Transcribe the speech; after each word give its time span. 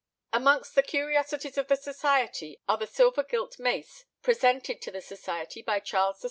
Amongst 0.33 0.73
the 0.73 0.81
curiosities 0.81 1.59
of 1.59 1.67
the 1.67 1.75
society 1.75 2.59
are 2.67 2.75
the 2.75 2.87
silver 2.87 3.21
gilt 3.21 3.59
mace 3.59 4.05
presented 4.23 4.81
to 4.81 4.89
the 4.89 4.99
society 4.99 5.61
by 5.61 5.79
Charles 5.79 6.17
II. 6.17 6.19